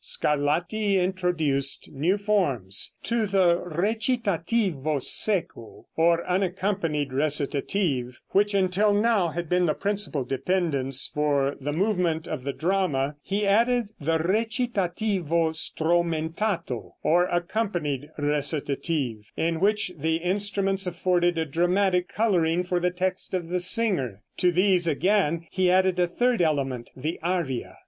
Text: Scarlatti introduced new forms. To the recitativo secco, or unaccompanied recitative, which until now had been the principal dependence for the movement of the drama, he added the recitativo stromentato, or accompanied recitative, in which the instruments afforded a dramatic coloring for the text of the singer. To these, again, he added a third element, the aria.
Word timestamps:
Scarlatti 0.03 0.95
introduced 0.97 1.91
new 1.91 2.17
forms. 2.17 2.95
To 3.03 3.27
the 3.27 3.57
recitativo 3.57 4.99
secco, 4.99 5.85
or 5.95 6.25
unaccompanied 6.27 7.13
recitative, 7.13 8.19
which 8.29 8.55
until 8.55 8.95
now 8.95 9.27
had 9.27 9.47
been 9.47 9.67
the 9.67 9.75
principal 9.75 10.23
dependence 10.23 11.05
for 11.13 11.55
the 11.61 11.71
movement 11.71 12.27
of 12.27 12.43
the 12.43 12.51
drama, 12.51 13.15
he 13.21 13.45
added 13.45 13.91
the 13.99 14.17
recitativo 14.17 15.53
stromentato, 15.53 16.95
or 17.03 17.25
accompanied 17.27 18.09
recitative, 18.17 19.31
in 19.37 19.59
which 19.59 19.91
the 19.95 20.15
instruments 20.15 20.87
afforded 20.87 21.37
a 21.37 21.45
dramatic 21.45 22.09
coloring 22.09 22.63
for 22.63 22.79
the 22.79 22.89
text 22.89 23.35
of 23.35 23.49
the 23.49 23.59
singer. 23.59 24.23
To 24.37 24.51
these, 24.51 24.87
again, 24.87 25.45
he 25.51 25.69
added 25.69 25.99
a 25.99 26.07
third 26.07 26.41
element, 26.41 26.89
the 26.95 27.19
aria. 27.21 27.77